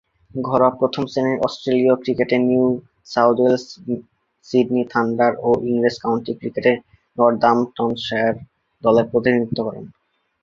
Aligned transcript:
ঘরোয়া 0.35 0.71
প্রথম-শ্রেণীর 0.79 1.37
অস্ট্রেলীয় 1.39 1.95
ক্রিকেটে 1.95 2.37
New 2.47 2.65
South 3.05 3.37
Wales, 3.39 3.65
Sydney 4.45 4.83
Thunder 4.91 5.31
ও 5.39 5.49
ইংরেজ 5.63 5.95
কাউন্টি 5.99 6.31
ক্রিকেটে 6.33 6.73
নর্দাম্পটনশায়ার 7.17 8.35
দলের 8.83 9.05
প্রতিনিধিত্ব 9.11 9.59
করেন। 9.63 9.85